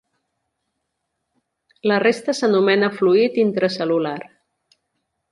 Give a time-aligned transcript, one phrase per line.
[1.91, 4.15] La resta s'anomena fluid intracel·lular.